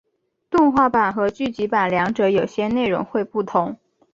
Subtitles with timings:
[0.49, 3.77] 动画版和剧集版两者有些内容会不同。